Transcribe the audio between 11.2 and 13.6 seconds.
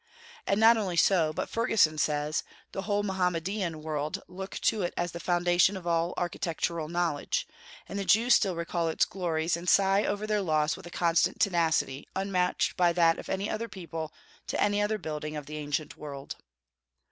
tenacity unmatched by that of any